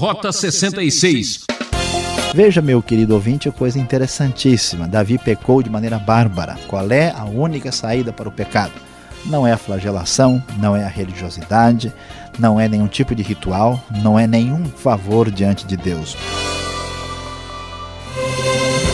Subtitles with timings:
[0.00, 1.44] Rota 66.
[2.34, 4.88] Veja, meu querido ouvinte, coisa interessantíssima.
[4.88, 6.56] Davi pecou de maneira bárbara.
[6.68, 8.72] Qual é a única saída para o pecado?
[9.26, 11.92] Não é a flagelação, não é a religiosidade,
[12.38, 16.16] não é nenhum tipo de ritual, não é nenhum favor diante de Deus.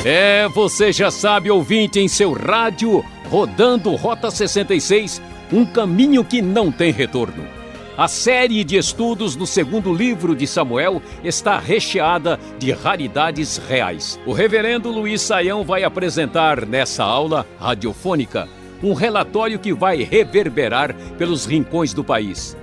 [0.05, 6.73] É, você já sabe, ouvinte, em seu rádio, rodando Rota 66, um caminho que não
[6.73, 7.56] tem retorno.
[7.99, 14.21] A série de estudos do segundo livro de Samuel está recheada de raridades reais.
[14.27, 18.47] O reverendo Luiz Saião vai apresentar nessa aula radiofônica
[18.83, 22.55] um relatório que vai reverberar pelos rincões do país.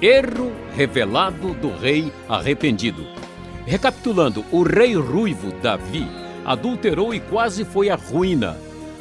[0.00, 3.06] Erro revelado do rei arrependido.
[3.64, 6.08] Recapitulando, o rei ruivo Davi
[6.44, 8.56] adulterou e quase foi à ruína.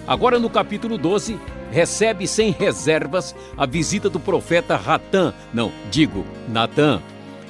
[0.08, 1.40] Agora no capítulo 12,
[1.72, 7.02] recebe sem reservas a visita do profeta Ratã, não, digo, Natã,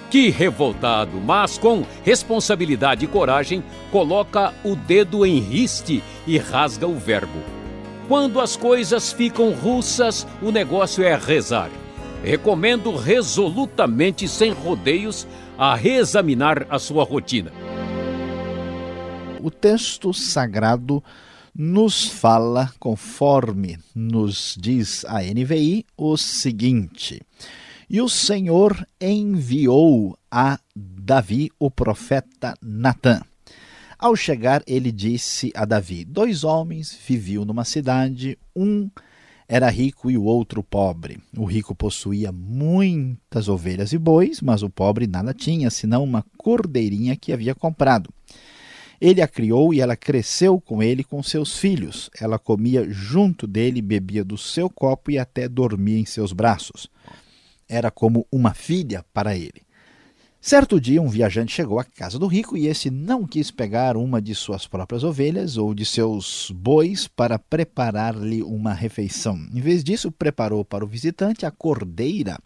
[0.10, 7.00] que, revoltado, mas com responsabilidade e coragem, coloca o dedo em riste e rasga o
[7.00, 7.40] verbo.
[8.08, 11.70] Quando as coisas ficam russas, o negócio é rezar.
[12.22, 15.26] Recomendo resolutamente, sem rodeios,
[15.58, 17.52] a reexaminar a sua rotina.
[19.42, 21.02] O texto sagrado
[21.54, 27.22] nos fala, conforme nos diz a NVI, o seguinte:
[27.90, 33.22] E o Senhor enviou a Davi o profeta Natã.
[34.00, 38.90] Ao chegar, ele disse a Davi: Dois homens viviam numa cidade, um
[39.48, 41.20] era rico e o outro pobre.
[41.38, 47.18] O rico possuía muitas ovelhas e bois, mas o pobre nada tinha, senão uma cordeirinha
[47.18, 48.10] que havia comprado.
[49.02, 52.08] Ele a criou e ela cresceu com ele com seus filhos.
[52.20, 56.88] Ela comia junto dele, bebia do seu copo e até dormia em seus braços.
[57.68, 59.64] Era como uma filha para ele.
[60.40, 64.22] Certo dia, um viajante chegou à casa do rico e esse não quis pegar uma
[64.22, 69.36] de suas próprias ovelhas ou de seus bois para preparar-lhe uma refeição.
[69.54, 72.40] Em vez disso, preparou para o visitante a cordeira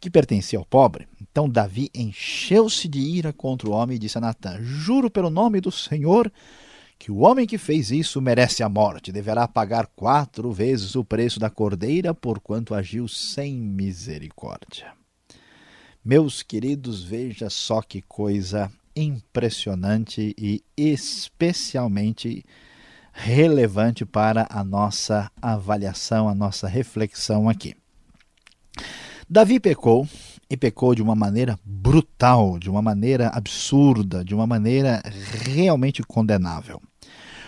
[0.00, 1.08] que pertencia ao pobre.
[1.20, 5.60] Então Davi encheu-se de ira contra o homem e disse a Natã: Juro pelo nome
[5.60, 6.30] do Senhor
[6.98, 11.38] que o homem que fez isso merece a morte, deverá pagar quatro vezes o preço
[11.38, 14.92] da cordeira, porquanto agiu sem misericórdia.
[16.04, 22.44] Meus queridos, veja só que coisa impressionante e especialmente
[23.12, 27.76] relevante para a nossa avaliação, a nossa reflexão aqui.
[29.30, 30.08] Davi pecou
[30.48, 35.02] e pecou de uma maneira brutal, de uma maneira absurda, de uma maneira
[35.44, 36.80] realmente condenável.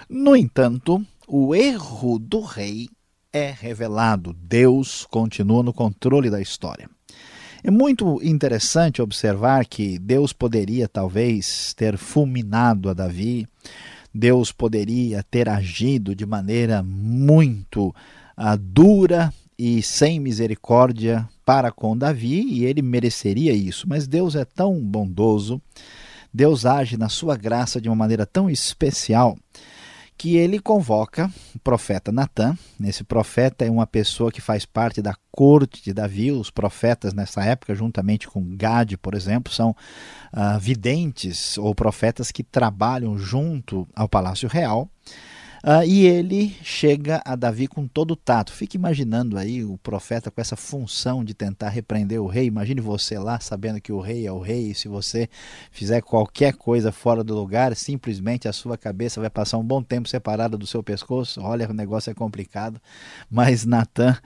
[0.07, 2.91] No entanto, o erro do rei
[3.33, 4.35] é revelado.
[4.35, 6.87] Deus continua no controle da história.
[7.65, 13.47] É muito interessante observar que Deus poderia talvez ter fulminado a Davi,
[14.15, 19.33] Deus poderia ter agido de maneira muito uh, dura
[19.63, 23.87] e sem misericórdia para com Davi e ele mereceria isso.
[23.87, 25.61] Mas Deus é tão bondoso,
[26.33, 29.37] Deus age na sua graça de uma maneira tão especial
[30.17, 32.57] que ele convoca o profeta Natã.
[32.83, 36.33] Esse profeta é uma pessoa que faz parte da corte de Davi.
[36.33, 42.43] Os profetas nessa época, juntamente com Gade, por exemplo, são uh, videntes ou profetas que
[42.43, 44.89] trabalham junto ao palácio real.
[45.63, 48.51] Uh, e ele chega a Davi com todo o tato.
[48.51, 52.47] Fique imaginando aí o profeta com essa função de tentar repreender o rei.
[52.47, 55.29] Imagine você lá sabendo que o rei é o rei, e se você
[55.71, 60.09] fizer qualquer coisa fora do lugar, simplesmente a sua cabeça vai passar um bom tempo
[60.09, 61.43] separada do seu pescoço.
[61.43, 62.81] Olha, o negócio é complicado.
[63.31, 64.17] Mas Natan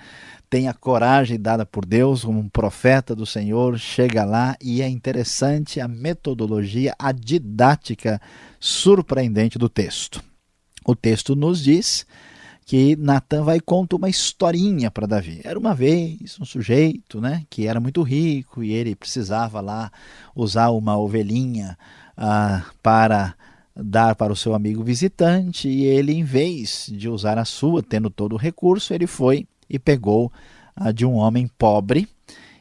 [0.48, 4.88] tem a coragem dada por Deus, como um profeta do Senhor, chega lá e é
[4.88, 8.20] interessante a metodologia, a didática
[8.60, 10.22] surpreendente do texto.
[10.84, 12.06] O texto nos diz
[12.66, 15.40] que Natan vai contar uma historinha para Davi.
[15.44, 19.90] Era uma vez um sujeito, né, que era muito rico e ele precisava lá
[20.34, 21.76] usar uma ovelhinha
[22.16, 23.34] ah, para
[23.76, 28.08] dar para o seu amigo visitante e ele, em vez de usar a sua, tendo
[28.08, 30.32] todo o recurso, ele foi e pegou
[30.76, 32.08] ah, de um homem pobre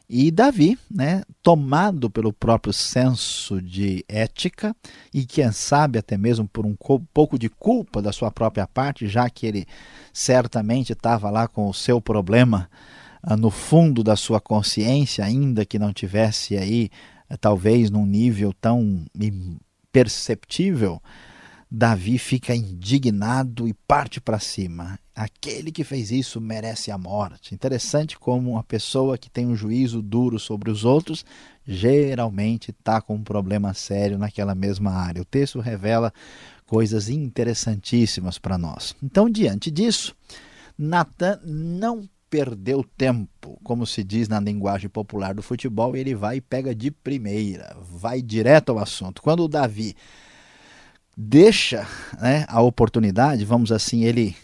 [0.08, 4.76] e Davi, né, tomado pelo próprio senso de ética
[5.12, 6.76] e quem sabe até mesmo por um
[7.12, 9.66] pouco de culpa da sua própria parte, já que ele
[10.12, 12.68] certamente estava lá com o seu problema
[13.22, 16.90] ah, no fundo da sua consciência, ainda que não tivesse aí
[17.30, 21.00] eh, talvez num nível tão imperceptível,
[21.70, 24.98] Davi fica indignado e parte para cima.
[25.14, 27.54] Aquele que fez isso merece a morte.
[27.54, 31.24] Interessante como uma pessoa que tem um juízo duro sobre os outros
[31.66, 35.22] geralmente está com um problema sério naquela mesma área.
[35.22, 36.12] O texto revela
[36.66, 38.94] coisas interessantíssimas para nós.
[39.02, 40.14] Então, diante disso,
[40.76, 46.40] Natan não perdeu tempo, como se diz na linguagem popular do futebol, ele vai e
[46.40, 49.22] pega de primeira, vai direto ao assunto.
[49.22, 49.94] Quando o Davi
[51.16, 51.86] deixa
[52.20, 54.36] né, a oportunidade, vamos assim, ele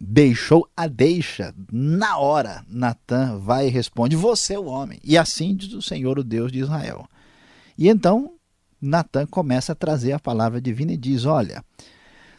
[0.00, 4.98] deixou a deixa, na hora, Natan vai e responde: Você é o homem.
[5.02, 7.06] E assim diz o Senhor, o Deus de Israel.
[7.76, 8.34] E então
[8.80, 11.64] Natan começa a trazer a palavra divina e diz: Olha,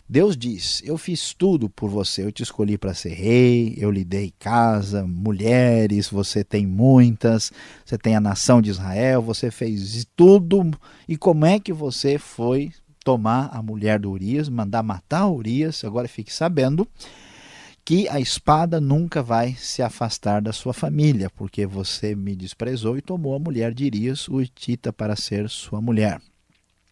[0.07, 4.05] Deus diz: Eu fiz tudo por você, eu te escolhi para ser rei, eu lhe
[4.05, 7.51] dei casa, mulheres, você tem muitas,
[7.83, 10.71] você tem a nação de Israel, você fez tudo.
[11.07, 12.71] E como é que você foi
[13.06, 15.86] tomar a mulher do Urias, mandar matar Urias?
[15.86, 16.88] Agora fique sabendo
[17.86, 23.02] que a espada nunca vai se afastar da sua família, porque você me desprezou e
[23.02, 26.19] tomou a mulher de Urias, o Tita, para ser sua mulher.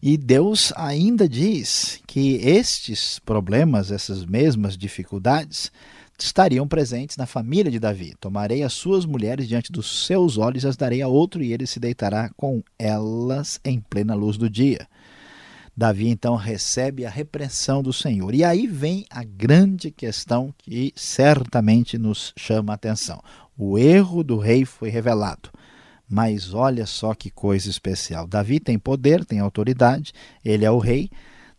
[0.00, 5.72] E Deus ainda diz que estes problemas, essas mesmas dificuldades,
[6.16, 8.14] estariam presentes na família de Davi.
[8.20, 11.80] Tomarei as suas mulheres diante dos seus olhos as darei a outro, e ele se
[11.80, 14.86] deitará com elas em plena luz do dia.
[15.76, 18.34] Davi então recebe a repressão do Senhor.
[18.34, 23.22] E aí vem a grande questão que certamente nos chama a atenção.
[23.56, 25.50] O erro do rei foi revelado.
[26.08, 28.26] Mas olha só que coisa especial.
[28.26, 30.12] Davi tem poder, tem autoridade,
[30.44, 31.10] ele é o rei.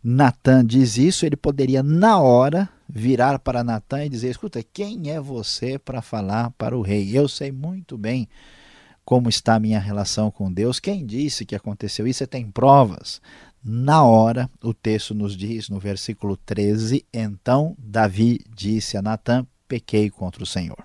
[0.02, 5.20] Natan diz isso, ele poderia na hora virar para Natan e dizer: Escuta, quem é
[5.20, 7.10] você para falar para o rei?
[7.12, 8.28] Eu sei muito bem
[9.04, 10.80] como está a minha relação com Deus.
[10.80, 12.18] Quem disse que aconteceu isso?
[12.18, 13.20] Você tem provas.
[13.68, 20.08] Na hora, o texto nos diz no versículo 13: Então Davi disse a Natan: Pequei
[20.08, 20.84] contra o Senhor.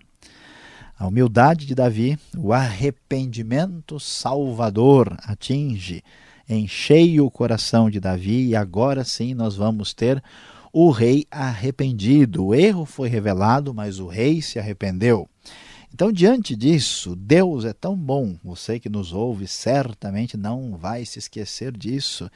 [0.98, 6.04] A humildade de Davi, o arrependimento salvador atinge
[6.50, 10.20] em cheio o coração de Davi e agora sim nós vamos ter
[10.74, 12.48] o rei arrependido.
[12.48, 15.30] O erro foi revelado, mas o rei se arrependeu.
[15.94, 18.38] Então, diante disso, Deus é tão bom.
[18.44, 22.32] Você que nos ouve certamente não vai se esquecer disso.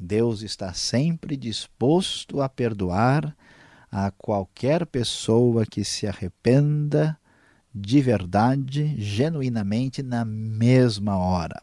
[0.00, 3.36] Deus está sempre disposto a perdoar
[3.92, 7.18] a qualquer pessoa que se arrependa
[7.74, 11.60] de verdade, genuinamente, na mesma hora.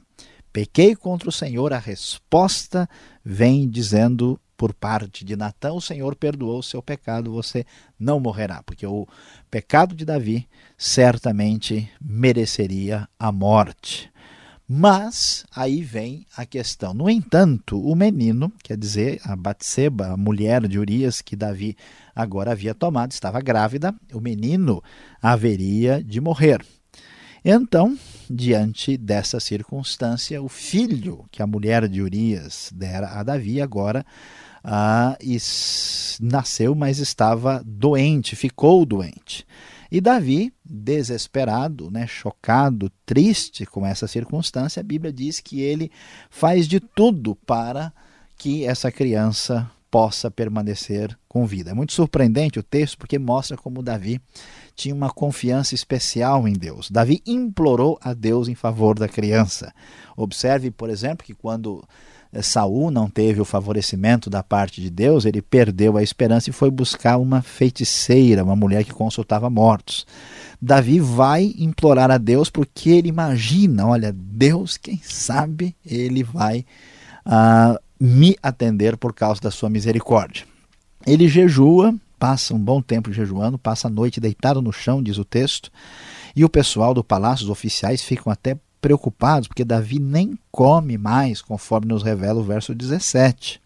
[0.53, 2.87] Pequei contra o Senhor, a resposta
[3.25, 7.65] vem dizendo por parte de Natã: o Senhor perdoou o seu pecado, você
[7.99, 9.07] não morrerá, porque o
[9.49, 10.47] pecado de Davi
[10.77, 14.11] certamente mereceria a morte.
[14.69, 16.93] Mas aí vem a questão.
[16.93, 21.77] No entanto, o menino, quer dizer, a Batseba, a mulher de Urias que Davi
[22.13, 24.83] agora havia tomado, estava grávida, o menino
[25.21, 26.65] haveria de morrer.
[27.45, 27.97] Então,
[28.29, 34.05] diante dessa circunstância, o filho que a mulher de Urias dera a Davi agora
[34.61, 35.17] ah,
[36.19, 39.45] nasceu, mas estava doente, ficou doente.
[39.91, 45.91] E Davi, desesperado, né, chocado, triste com essa circunstância, a Bíblia diz que ele
[46.29, 47.93] faz de tudo para
[48.37, 51.71] que essa criança possa permanecer com vida.
[51.71, 54.21] É muito surpreendente o texto porque mostra como Davi
[54.75, 56.91] tinha uma confiança especial em Deus.
[56.91, 59.73] Davi implorou a Deus em favor da criança.
[60.15, 61.83] Observe, por exemplo, que quando
[62.41, 66.69] Saul não teve o favorecimento da parte de Deus, ele perdeu a esperança e foi
[66.69, 70.05] buscar uma feiticeira, uma mulher que consultava mortos.
[70.61, 76.65] Davi vai implorar a Deus porque ele imagina, olha, Deus, quem sabe ele vai
[77.25, 80.45] uh, me atender por causa da sua misericórdia.
[81.05, 85.25] Ele jejua, passa um bom tempo jejuando, passa a noite deitado no chão, diz o
[85.25, 85.71] texto,
[86.35, 91.41] e o pessoal do palácio, os oficiais, ficam até preocupados, porque Davi nem come mais,
[91.41, 93.61] conforme nos revela o verso 17.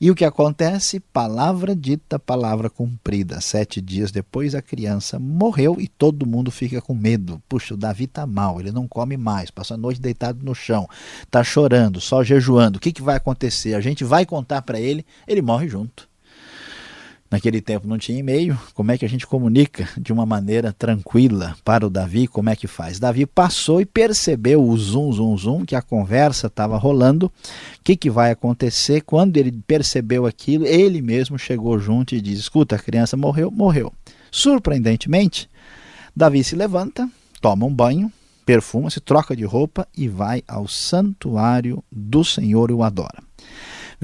[0.00, 0.98] E o que acontece?
[0.98, 3.40] Palavra dita, palavra cumprida.
[3.40, 7.40] Sete dias depois, a criança morreu e todo mundo fica com medo.
[7.48, 10.88] Puxa, o Davi está mal, ele não come mais, passa a noite deitado no chão,
[11.22, 12.78] está chorando, só jejuando.
[12.78, 13.74] O que, que vai acontecer?
[13.74, 16.08] A gente vai contar para ele, ele morre junto.
[17.32, 18.58] Naquele tempo não tinha e-mail.
[18.74, 22.26] Como é que a gente comunica de uma maneira tranquila para o Davi?
[22.26, 22.98] Como é que faz?
[22.98, 27.28] Davi passou e percebeu o zum, zum, zum, que a conversa estava rolando.
[27.28, 27.32] O
[27.82, 29.00] que, que vai acontecer?
[29.00, 33.90] Quando ele percebeu aquilo, ele mesmo chegou junto e diz: Escuta, a criança morreu, morreu.
[34.30, 35.48] Surpreendentemente,
[36.14, 37.08] Davi se levanta,
[37.40, 38.12] toma um banho,
[38.44, 43.22] perfuma, se troca de roupa e vai ao santuário do Senhor e o adora.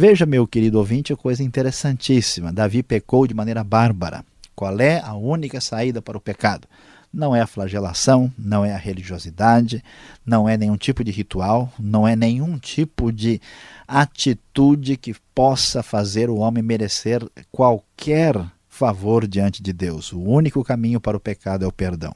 [0.00, 2.52] Veja, meu querido ouvinte, coisa interessantíssima.
[2.52, 4.24] Davi pecou de maneira bárbara.
[4.54, 6.68] Qual é a única saída para o pecado?
[7.12, 9.82] Não é a flagelação, não é a religiosidade,
[10.24, 13.40] não é nenhum tipo de ritual, não é nenhum tipo de
[13.88, 20.12] atitude que possa fazer o homem merecer qualquer favor diante de Deus.
[20.12, 22.14] O único caminho para o pecado é o perdão.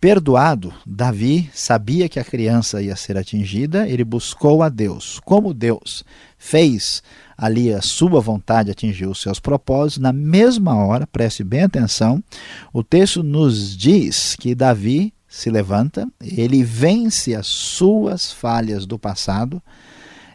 [0.00, 5.20] Perdoado, Davi sabia que a criança ia ser atingida, ele buscou a Deus.
[5.24, 6.04] Como Deus
[6.38, 7.02] fez
[7.36, 12.22] ali a sua vontade atingir os seus propósitos, na mesma hora, preste bem atenção,
[12.72, 19.60] o texto nos diz que Davi se levanta, ele vence as suas falhas do passado,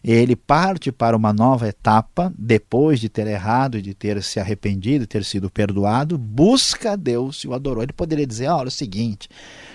[0.04, 5.24] ele parte para uma nova etapa, depois de ter errado, de ter se arrependido, ter
[5.24, 7.82] sido perdoado, busca Deus e o adorou.
[7.82, 9.30] Ele poderia dizer: olha, é o seguinte,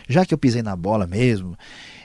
[0.06, 1.56] já que eu pisei na bola mesmo,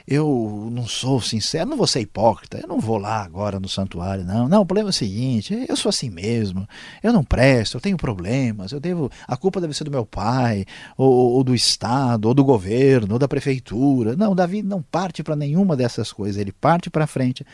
[0.06, 4.22] eu não sou sincero, não vou ser hipócrita, eu não vou lá agora no santuário,
[4.22, 4.48] não.
[4.48, 6.68] Não, o problema é o seguinte, eu sou assim mesmo,
[7.02, 9.10] eu não presto, eu tenho problemas, eu devo.
[9.26, 13.18] A culpa deve ser do meu pai, ou, ou do Estado, ou do governo, ou
[13.18, 14.14] da prefeitura.
[14.14, 17.44] Não, Davi não parte para nenhuma dessas coisas, ele parte para frente,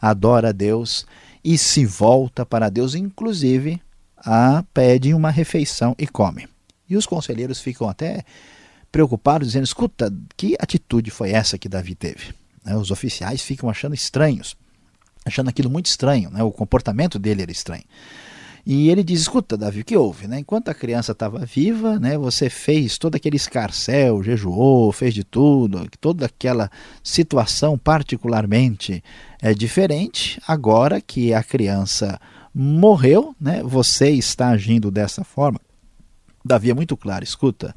[0.00, 1.06] adora a Deus
[1.44, 3.80] e se volta para Deus, inclusive
[4.16, 6.48] a, pede uma refeição e come.
[6.88, 8.24] E os conselheiros ficam até
[8.90, 12.34] preocupados, dizendo: escuta, que atitude foi essa que Davi teve?
[12.64, 14.56] Né, os oficiais ficam achando estranhos,
[15.24, 17.84] achando aquilo muito estranho, né, o comportamento dele era estranho.
[18.64, 20.26] E ele diz: escuta, Davi, o que houve?
[20.26, 20.40] Né?
[20.40, 25.88] Enquanto a criança estava viva, né, você fez todo aquele escarcel, jejuou, fez de tudo,
[26.00, 26.70] toda aquela
[27.02, 29.02] situação particularmente
[29.40, 30.40] é, diferente.
[30.46, 32.20] Agora que a criança
[32.54, 35.60] morreu, né, você está agindo dessa forma.
[36.44, 37.74] Davi é muito claro: escuta,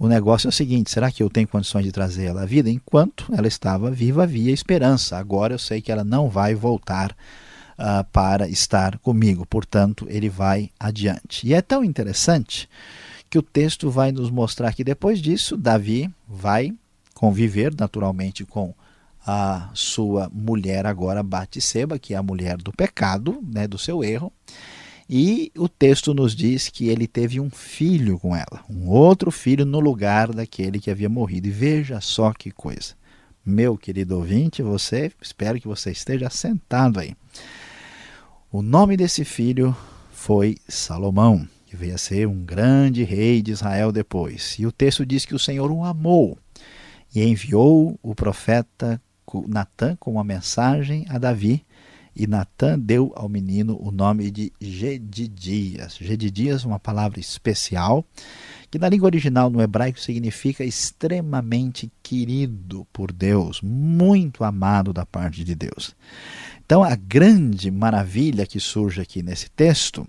[0.00, 2.70] o negócio é o seguinte: será que eu tenho condições de trazer ela à vida?
[2.70, 5.18] Enquanto ela estava viva, havia esperança.
[5.18, 7.12] Agora eu sei que ela não vai voltar
[7.78, 9.44] uh, para estar comigo.
[9.44, 11.46] Portanto, ele vai adiante.
[11.46, 12.66] E é tão interessante
[13.28, 16.72] que o texto vai nos mostrar que depois disso, Davi vai
[17.14, 18.74] conviver naturalmente com
[19.26, 24.32] a sua mulher agora Batseba, que é a mulher do pecado, né, do seu erro.
[25.12, 29.66] E o texto nos diz que ele teve um filho com ela, um outro filho
[29.66, 31.48] no lugar daquele que havia morrido.
[31.48, 32.94] E veja só que coisa.
[33.44, 37.16] Meu querido ouvinte, você, espero que você esteja sentado aí.
[38.52, 39.76] O nome desse filho
[40.12, 44.54] foi Salomão, que veio a ser um grande rei de Israel depois.
[44.60, 46.38] E o texto diz que o Senhor o amou
[47.12, 49.02] e enviou o profeta
[49.48, 51.64] Natã com uma mensagem a Davi
[52.14, 55.96] e Natã deu ao menino o nome de Gedidias.
[55.96, 58.04] Gedidias, uma palavra especial,
[58.70, 65.44] que na língua original no hebraico significa extremamente querido por Deus, muito amado da parte
[65.44, 65.94] de Deus.
[66.64, 70.06] Então, a grande maravilha que surge aqui nesse texto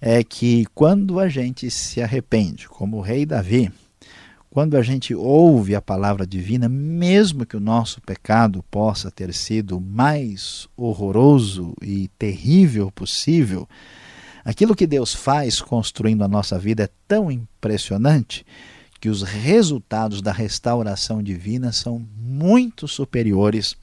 [0.00, 3.70] é que quando a gente se arrepende, como o rei Davi,
[4.58, 9.80] quando a gente ouve a palavra divina, mesmo que o nosso pecado possa ter sido
[9.80, 13.68] mais horroroso e terrível possível,
[14.44, 18.44] aquilo que Deus faz construindo a nossa vida é tão impressionante
[19.00, 23.76] que os resultados da restauração divina são muito superiores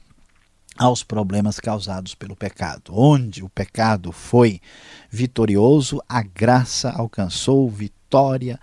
[0.76, 2.92] aos problemas causados pelo pecado.
[2.92, 4.60] Onde o pecado foi
[5.10, 8.60] vitorioso, a graça alcançou vitória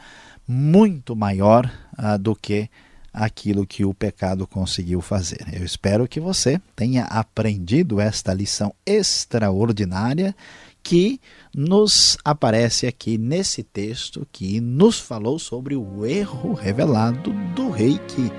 [0.48, 2.70] muito maior ah, do que
[3.14, 5.46] aquilo que o pecado conseguiu fazer.
[5.54, 10.36] Eu espero que você tenha aprendido esta lição extraordinária
[10.82, 11.20] que
[11.56, 18.30] nos aparece aqui nesse texto que nos falou sobre o erro revelado do rei que,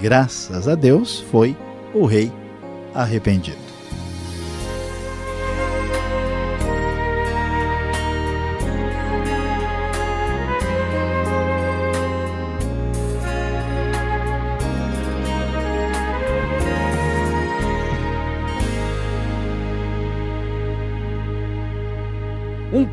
[0.00, 1.56] graças a Deus, foi
[1.92, 2.32] o rei
[2.94, 3.65] arrependido.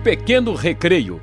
[0.03, 1.21] Pequeno recreio.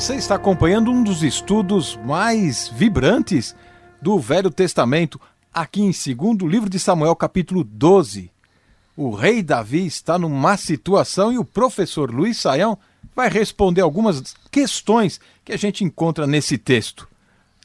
[0.00, 3.54] Você está acompanhando um dos estudos mais vibrantes
[4.00, 5.20] do Velho Testamento,
[5.52, 8.30] aqui em segundo livro de Samuel, capítulo 12.
[8.96, 12.78] O rei Davi está numa situação e o professor Luiz Saião
[13.14, 17.06] vai responder algumas questões que a gente encontra nesse texto.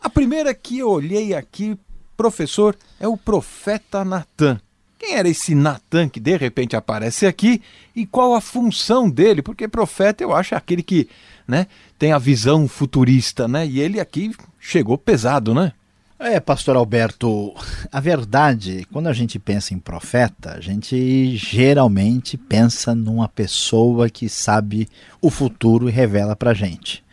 [0.01, 1.79] A primeira que eu olhei aqui,
[2.17, 4.59] professor, é o profeta Natan.
[4.99, 7.61] Quem era esse Natan que de repente aparece aqui
[7.95, 9.41] e qual a função dele?
[9.41, 11.07] Porque profeta eu acho é aquele que
[11.47, 13.65] né, tem a visão futurista, né?
[13.65, 15.73] E ele aqui chegou pesado, né?
[16.17, 17.53] É, pastor Alberto,
[17.91, 24.29] a verdade, quando a gente pensa em profeta, a gente geralmente pensa numa pessoa que
[24.29, 24.87] sabe
[25.21, 27.03] o futuro e revela para gente.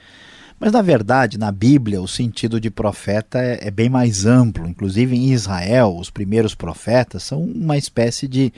[0.62, 4.68] Mas na verdade, na Bíblia, o sentido de profeta é, é, bem mais amplo.
[4.68, 8.52] Inclusive em Israel, os primeiros profetas são uma espécie de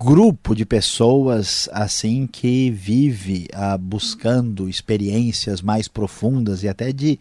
[0.00, 7.18] grupo de pessoas assim que vive ah, buscando experiências mais profundas e até de,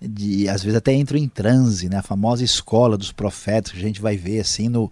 [0.00, 1.98] de às vezes até entra em transe, né?
[1.98, 4.90] A famosa escola dos profetas que a gente vai ver assim no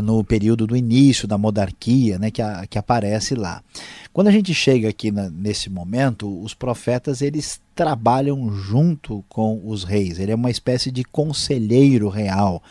[0.00, 3.62] no período do início da monarquia, né, que, a, que aparece lá.
[4.10, 9.84] Quando a gente chega aqui na, nesse momento, os profetas eles trabalham junto com os
[9.84, 10.18] reis.
[10.18, 12.62] Ele é uma espécie de conselheiro real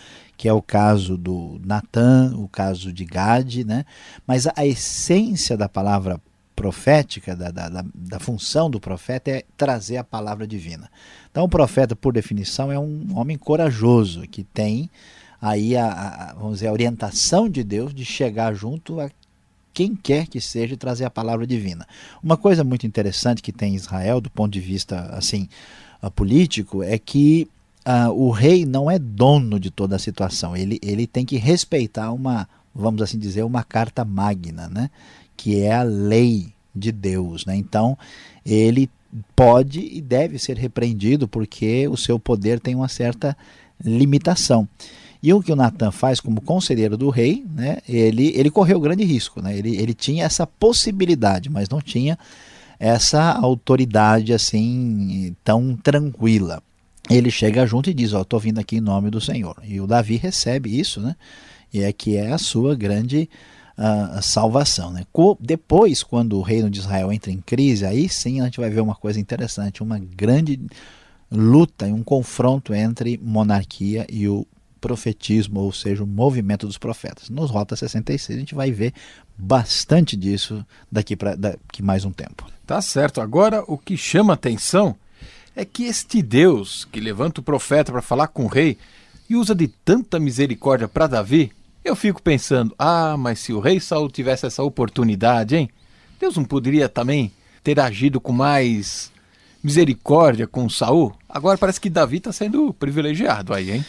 [0.41, 3.85] que é o caso do Natan, o caso de Gade, né?
[4.25, 6.19] mas a, essência da palavra
[6.55, 10.89] profética, da, da, da, função do profeta é trazer a palavra divina.
[11.29, 14.89] Então, o profeta, por definição, é um homem corajoso, que tem
[15.39, 19.11] aí a, a, vamos dizer, a orientação de Deus de chegar junto a
[19.71, 21.87] quem quer que seja e trazer a palavra divina.
[22.23, 25.47] Uma coisa muito interessante que tem em Israel, do ponto de vista assim
[26.15, 27.47] político, é que
[27.85, 30.55] uh, o rei não é dono de toda a situação.
[30.55, 34.89] Ele, ele tem que respeitar uma, vamos assim dizer, uma carta magna, né?
[35.35, 37.45] que é a lei de Deus.
[37.45, 37.55] Né?
[37.55, 37.97] Então,
[38.45, 38.89] ele
[39.35, 43.35] pode e deve ser repreendido porque o seu poder tem uma certa
[43.83, 44.67] limitação.
[45.23, 49.03] E o que o Natan faz como conselheiro do rei, né, ele, ele correu grande
[49.03, 49.39] risco.
[49.39, 52.17] Né, ele, ele tinha essa possibilidade, mas não tinha
[52.79, 56.63] essa autoridade assim tão tranquila
[57.09, 59.55] ele chega junto e diz: Ó, estou vindo aqui em nome do Senhor.
[59.63, 61.15] E o Davi recebe isso, né?
[61.73, 63.29] E é que é a sua grande
[63.77, 64.91] uh, salvação.
[64.91, 65.05] Né?
[65.39, 68.81] Depois, quando o reino de Israel entra em crise, aí sim a gente vai ver
[68.81, 70.59] uma coisa interessante: uma grande
[71.31, 74.45] luta e um confronto entre monarquia e o
[74.81, 77.29] profetismo, ou seja, o movimento dos profetas.
[77.29, 78.93] Nos Rota 66 a gente vai ver
[79.37, 82.47] bastante disso daqui para daqui mais um tempo.
[82.65, 83.21] Tá certo.
[83.21, 84.95] Agora o que chama atenção
[85.55, 88.77] é que este Deus que levanta o profeta para falar com o rei
[89.29, 91.51] e usa de tanta misericórdia para Davi,
[91.83, 95.69] eu fico pensando: ah, mas se o rei Saul tivesse essa oportunidade, hein?
[96.19, 97.31] Deus não poderia também
[97.63, 99.11] ter agido com mais
[99.63, 101.13] misericórdia com Saul?
[101.27, 103.85] Agora parece que Davi está sendo privilegiado aí, hein?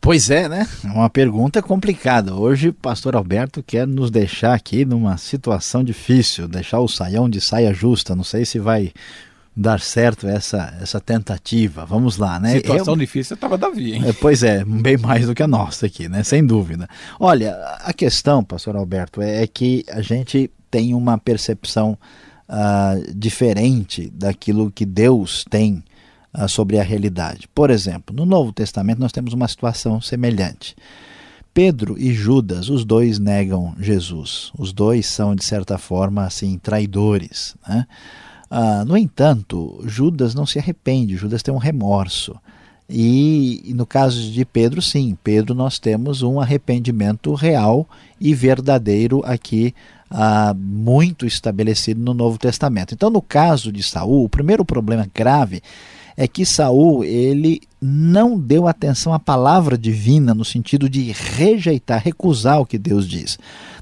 [0.00, 0.68] Pois é, né?
[0.84, 2.34] Uma pergunta complicada.
[2.34, 7.72] Hoje pastor Alberto quer nos deixar aqui numa situação difícil, deixar o saião de saia
[7.72, 8.14] justa.
[8.14, 8.92] Não sei se vai
[9.56, 11.84] dar certo essa, essa tentativa.
[11.84, 12.56] Vamos lá, né?
[12.56, 14.02] Situação Eu, difícil estava Davi, hein?
[14.06, 16.24] É, pois é, bem mais do que a nossa aqui, né?
[16.24, 16.88] Sem dúvida.
[17.20, 21.96] Olha, a questão, pastor Alberto, é, é que a gente tem uma percepção
[22.48, 25.84] uh, diferente daquilo que Deus tem
[26.36, 27.48] uh, sobre a realidade.
[27.54, 30.74] Por exemplo, no Novo Testamento nós temos uma situação semelhante.
[31.52, 34.50] Pedro e Judas, os dois negam Jesus.
[34.58, 37.86] Os dois são, de certa forma, assim, traidores, né?
[38.56, 42.36] Ah, no entanto, Judas não se arrepende, Judas tem um remorso.
[42.88, 47.84] E, no caso de Pedro, sim, Pedro nós temos um arrependimento real
[48.20, 49.74] e verdadeiro aqui,
[50.08, 52.94] ah, muito estabelecido no Novo Testamento.
[52.94, 55.60] Então, no caso de Saul, o primeiro problema grave
[56.16, 62.60] é que Saul ele não deu atenção à palavra divina no sentido de rejeitar, recusar
[62.60, 63.36] o que Deus diz.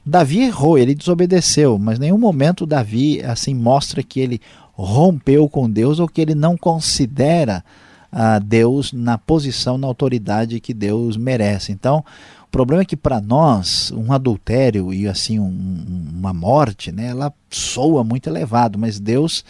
[0.04, 4.40] Davi errou, ele desobedeceu, mas em nenhum momento Davi assim mostra que ele
[4.72, 7.64] rompeu com Deus ou que ele não considera
[8.10, 11.72] a Deus na posição, na autoridade que Deus merece.
[11.72, 12.04] Então,
[12.44, 17.32] o problema é que para nós um adultério e assim um, uma morte, né, ela
[17.48, 19.42] soa muito elevado, mas Deus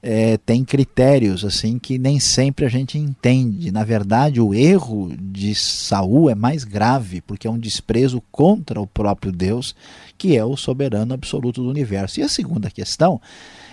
[0.00, 3.72] é, tem critérios assim que nem sempre a gente entende.
[3.72, 8.86] Na verdade, o erro de Saul é mais grave porque é um desprezo contra o
[8.86, 9.74] próprio Deus,
[10.16, 12.20] que é o soberano absoluto do universo.
[12.20, 13.20] E a segunda questão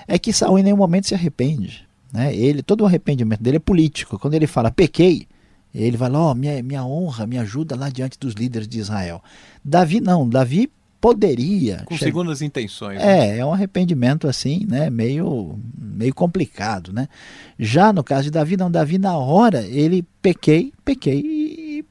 [0.07, 1.87] é que Saul em nenhum momento se arrepende.
[2.11, 2.35] Né?
[2.35, 4.19] Ele, todo o arrependimento dele é político.
[4.19, 5.27] Quando ele fala pequei,
[5.73, 9.21] ele vai lá, oh, minha, minha honra, me ajuda lá diante dos líderes de Israel.
[9.65, 10.71] Davi não, Davi
[11.03, 11.83] poderia.
[11.85, 12.97] Com segundas intenções.
[12.97, 13.35] Né?
[13.35, 14.89] É, é um arrependimento assim, né?
[14.89, 17.09] Meio, meio complicado, né?
[17.59, 21.42] Já no caso de Davi, não, Davi na hora ele pequei, pequei e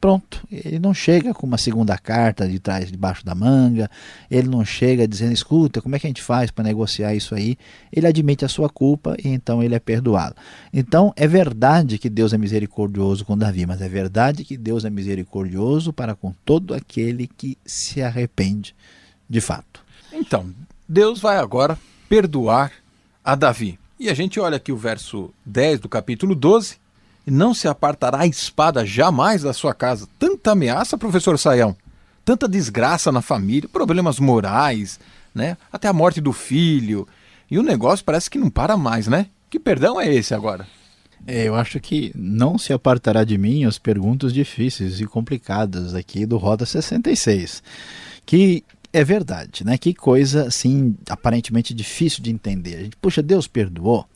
[0.02, 0.44] pronto.
[0.50, 3.88] Ele não chega com uma segunda carta de trás, debaixo da manga.
[4.28, 7.56] Ele não chega dizendo, escuta, como é que a gente faz para negociar isso aí?
[7.92, 10.34] Ele admite a sua culpa e então ele é perdoado.
[10.72, 14.90] Então é verdade que Deus é misericordioso com Davi, mas é verdade que Deus é
[14.90, 18.74] misericordioso para com todo aquele que se arrepende
[19.30, 19.84] de fato.
[20.12, 20.52] Então,
[20.88, 22.72] Deus vai agora perdoar
[23.24, 23.78] a Davi.
[24.00, 26.81] E a gente olha aqui o verso 10 do capítulo 12.
[27.26, 30.08] E não se apartará a espada jamais da sua casa.
[30.18, 31.76] Tanta ameaça, professor Saião.
[32.24, 34.98] Tanta desgraça na família, problemas morais,
[35.34, 35.56] né?
[35.72, 37.06] Até a morte do filho.
[37.50, 39.26] E o negócio parece que não para mais, né?
[39.50, 40.66] Que perdão é esse agora?
[41.26, 46.26] É, eu acho que não se apartará de mim as perguntas difíceis e complicadas aqui
[46.26, 47.62] do Roda 66.
[48.26, 49.78] Que é verdade, né?
[49.78, 52.76] Que coisa assim, aparentemente difícil de entender.
[52.76, 54.06] A gente, puxa, Deus perdoou.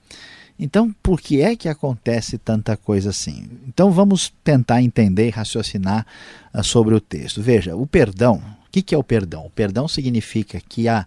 [0.58, 3.48] Então, por que é que acontece tanta coisa assim?
[3.68, 6.06] Então, vamos tentar entender e raciocinar
[6.54, 7.42] uh, sobre o texto.
[7.42, 9.44] Veja, o perdão, o que, que é o perdão?
[9.46, 11.06] O perdão significa que a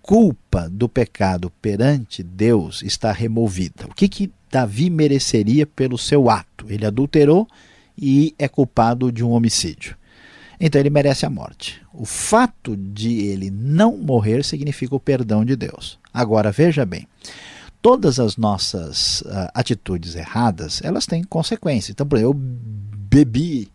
[0.00, 3.86] culpa do pecado perante Deus está removida.
[3.86, 6.64] O que, que Davi mereceria pelo seu ato?
[6.70, 7.46] Ele adulterou
[7.96, 9.96] e é culpado de um homicídio.
[10.60, 11.80] Então ele merece a morte.
[11.92, 15.98] O fato de ele não morrer significa o perdão de Deus.
[16.12, 17.06] Agora veja bem,
[17.80, 21.90] todas as nossas uh, atitudes erradas, elas têm consequências.
[21.90, 23.70] Então, por exemplo, eu bebi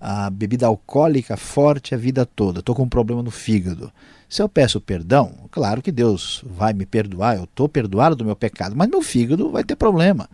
[0.00, 3.92] a bebida alcoólica forte a vida toda, estou com um problema no fígado.
[4.28, 8.36] Se eu peço perdão, claro que Deus vai me perdoar, eu estou perdoado do meu
[8.36, 10.28] pecado, mas meu fígado vai ter problema.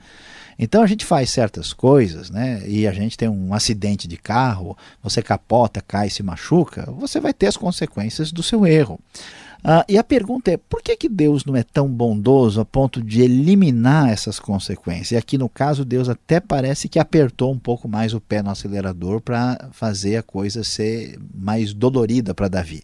[0.59, 2.62] Então a gente faz certas coisas, né?
[2.66, 7.33] E a gente tem um acidente de carro, você capota, cai, se machuca, você vai
[7.33, 9.00] ter as consequências do seu erro.
[9.64, 13.03] Uh, e a pergunta é: por que, que Deus não é tão bondoso a ponto
[13.03, 15.12] de eliminar essas consequências?
[15.12, 18.50] E aqui no caso, Deus até parece que apertou um pouco mais o pé no
[18.50, 22.83] acelerador para fazer a coisa ser mais dolorida para Davi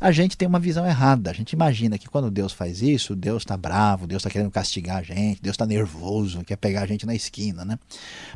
[0.00, 1.30] a gente tem uma visão errada.
[1.30, 4.96] A gente imagina que quando Deus faz isso, Deus está bravo, Deus está querendo castigar
[4.96, 7.78] a gente, Deus está nervoso, quer pegar a gente na esquina, né?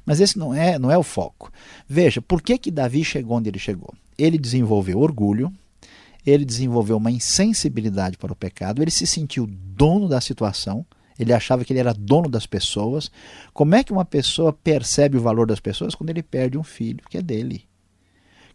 [0.04, 1.50] Mas esse não é, não é o foco.
[1.88, 3.94] Veja, por que, que Davi chegou onde ele chegou?
[4.18, 5.50] Ele desenvolveu orgulho,
[6.26, 10.86] ele desenvolveu uma insensibilidade para o pecado, ele se sentiu dono da situação,
[11.18, 13.10] ele achava que ele era dono das pessoas.
[13.52, 15.94] Como é que uma pessoa percebe o valor das pessoas?
[15.94, 17.66] Quando ele perde um filho que é dele.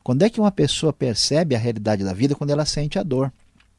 [0.04, 2.36] Quando é que uma pessoa percebe a realidade da vida?
[2.36, 3.32] Quando ela sente a dor.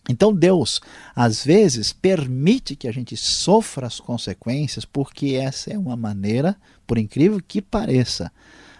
[0.08, 0.80] Então Deus,
[1.14, 6.96] às vezes, permite que a gente sofra as consequências, porque essa é uma maneira, por
[6.96, 8.32] incrível que pareça,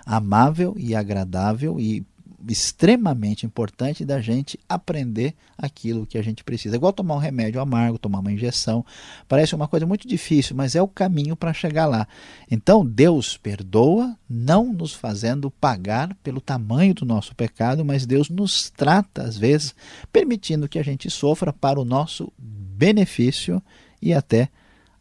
[0.07, 2.05] amável e agradável e
[2.49, 6.77] extremamente importante da gente aprender aquilo que a gente precisa.
[6.77, 8.85] É igual tomar um remédio amargo, tomar uma injeção.
[9.29, 12.07] Parece uma coisa muito difícil, mas é o caminho para chegar lá.
[12.51, 18.71] Então, Deus perdoa, não nos fazendo pagar pelo tamanho do nosso pecado, mas Deus nos
[18.71, 19.75] trata, às vezes,
[20.13, 23.63] permitindo que a gente sofra para o nosso benefício
[24.01, 24.49] e até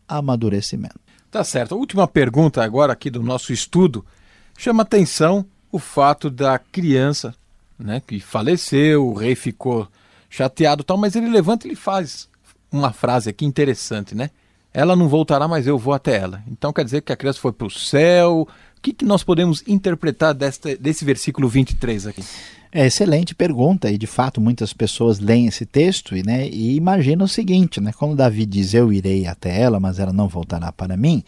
[0.08, 0.99] amadurecimento.
[1.32, 1.75] Tá certo.
[1.75, 4.06] A última pergunta agora aqui do nosso estudo
[4.58, 7.34] chama atenção o fato da criança,
[7.77, 9.88] né, que faleceu, o rei ficou
[10.29, 12.27] chateado, tal, mas ele levanta e ele faz
[12.71, 14.29] uma frase aqui interessante, né?
[14.71, 16.43] Ela não voltará, mas eu vou até ela.
[16.47, 18.47] Então quer dizer que a criança foi para o céu.
[18.77, 22.23] O que, que nós podemos interpretar desta, desse versículo 23 aqui?
[22.71, 27.25] É excelente pergunta e de fato muitas pessoas leem esse texto e, né, e imaginam
[27.25, 30.95] o seguinte, né, quando Davi diz eu irei até ela, mas ela não voltará para
[30.95, 31.23] mim,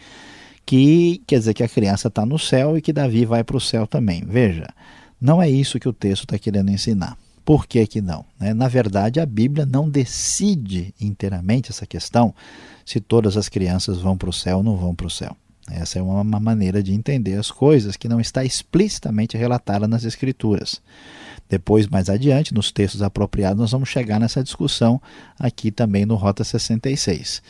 [0.66, 3.62] que quer dizer que a criança está no céu e que Davi vai para o
[3.62, 4.24] céu também.
[4.26, 4.68] Veja,
[5.20, 7.18] não é isso que o texto está querendo ensinar.
[7.44, 8.24] Por que, que não?
[8.40, 8.54] Né?
[8.54, 12.34] Na verdade, a Bíblia não decide inteiramente essa questão
[12.86, 15.36] se todas as crianças vão para o céu ou não vão para o céu.
[15.70, 20.82] Essa é uma maneira de entender as coisas que não está explicitamente relatada nas Escrituras.
[21.48, 25.02] Depois, mais adiante, nos textos apropriados, nós vamos chegar nessa discussão
[25.38, 27.42] aqui também no Rota 66.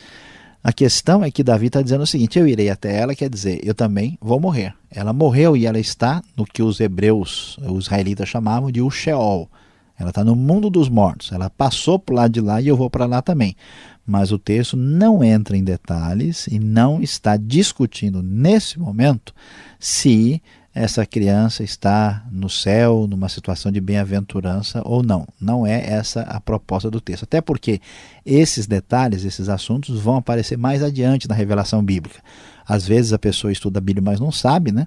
[0.62, 3.60] A questão é que Davi está dizendo o seguinte: eu irei até ela, quer dizer,
[3.64, 4.74] eu também vou morrer.
[4.90, 9.50] Ela morreu e ela está no que os hebreus, os israelitas chamavam de Sheol.
[9.98, 11.32] Ela está no mundo dos mortos.
[11.32, 13.56] Ela passou para o lado de lá e eu vou para lá também.
[14.06, 19.32] Mas o texto não entra em detalhes e não está discutindo nesse momento
[19.78, 20.42] se
[20.74, 25.26] essa criança está no céu, numa situação de bem-aventurança ou não.
[25.38, 27.24] Não é essa a proposta do texto.
[27.24, 27.80] Até porque
[28.24, 32.22] esses detalhes, esses assuntos vão aparecer mais adiante na revelação bíblica.
[32.66, 34.86] Às vezes a pessoa estuda a Bíblia, mas não sabe, né?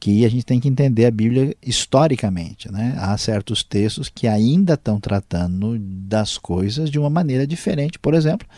[0.00, 2.70] Que a gente tem que entender a Bíblia historicamente.
[2.72, 2.94] Né?
[2.98, 8.48] Há certos textos que ainda estão tratando das coisas de uma maneira diferente, por exemplo,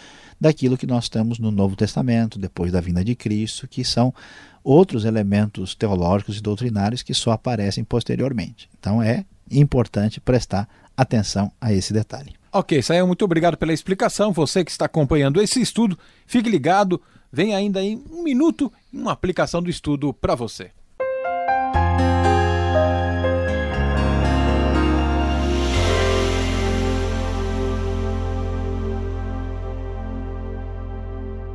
[0.40, 4.14] daquilo que nós temos no Novo Testamento, depois da vinda de Cristo, que são
[4.62, 8.68] outros elementos teológicos e doutrinários que só aparecem posteriormente.
[8.78, 12.34] Então é importante prestar atenção a esse detalhe.
[12.52, 14.32] Ok, Sael, muito obrigado pela explicação.
[14.32, 17.00] Você que está acompanhando esse estudo, fique ligado.
[17.32, 20.72] Vem ainda em um minuto uma aplicação do estudo para você.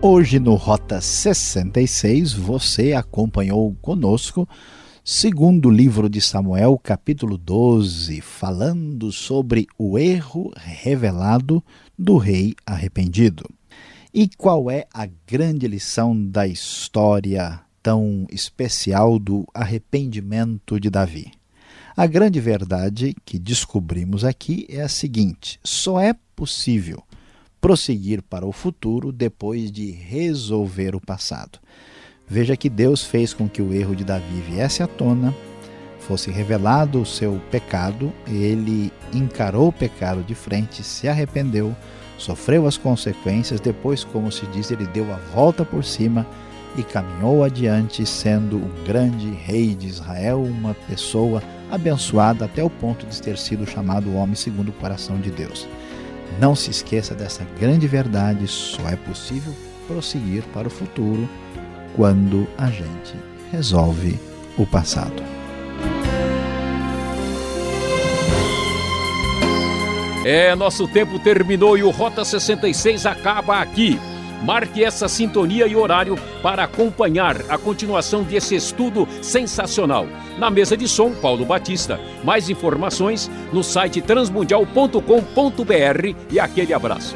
[0.08, 4.48] Hoje no Rota 66 você acompanhou conosco
[5.04, 11.62] segundo livro de Samuel, capítulo 12, falando sobre o erro revelado
[11.98, 13.50] do rei arrependido.
[14.14, 21.32] E qual é a grande lição da história tão especial do arrependimento de Davi?
[21.98, 27.04] A grande verdade que descobrimos aqui é a seguinte: só é possível
[27.66, 31.58] prosseguir para o futuro depois de resolver o passado.
[32.28, 35.34] Veja que Deus fez com que o erro de Davi viesse à tona,
[35.98, 41.76] fosse revelado o seu pecado, ele encarou o pecado de frente, se arrependeu,
[42.20, 46.24] sofreu as consequências, depois, como se diz, ele deu a volta por cima
[46.78, 53.08] e caminhou adiante, sendo um grande rei de Israel, uma pessoa abençoada até o ponto
[53.08, 55.68] de ter sido chamado homem segundo o coração de Deus.
[56.40, 59.54] Não se esqueça dessa grande verdade: só é possível
[59.88, 61.30] prosseguir para o futuro
[61.96, 63.16] quando a gente
[63.52, 64.20] resolve
[64.58, 65.24] o passado.
[70.26, 74.00] É, nosso tempo terminou e o Rota 66 acaba aqui.
[74.44, 80.08] Marque essa sintonia e horário para acompanhar a continuação desse estudo sensacional.
[80.38, 82.00] Na mesa de som, Paulo Batista.
[82.24, 87.16] Mais informações no site transmundial.com.br e aquele abraço.